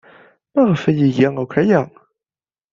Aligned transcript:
Maɣef 0.53 0.83
ay 0.89 0.99
iga 1.07 1.29
akk 1.43 1.53
aya? 1.61 1.81